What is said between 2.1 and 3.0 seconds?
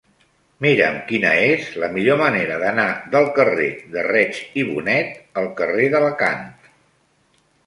manera d'anar